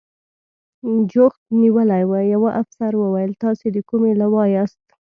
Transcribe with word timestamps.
جوخت 1.11 1.41
نیولي 1.61 2.03
و، 2.07 2.13
یوه 2.33 2.49
افسر 2.61 2.91
وویل: 2.97 3.31
تاسې 3.43 3.65
د 3.71 3.77
کومې 3.89 4.11
لوا 4.21 4.43
یاست؟ 4.55 4.83